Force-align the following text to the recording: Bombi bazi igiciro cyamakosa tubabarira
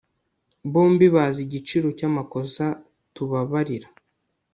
Bombi 0.71 1.05
bazi 1.15 1.39
igiciro 1.47 1.87
cyamakosa 1.97 2.65
tubabarira 3.15 3.87